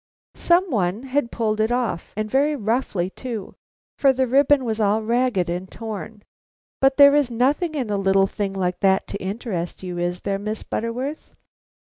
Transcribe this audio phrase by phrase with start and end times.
[0.33, 3.53] Some one had pulled it off, and very roughly too,
[3.99, 6.23] for the ribbon was all ragged and torn.
[6.79, 10.39] But there is nothing in a little thing like that to interest you, is there,
[10.39, 11.35] Miss Butterworth?"